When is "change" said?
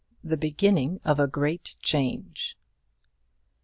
1.83-2.57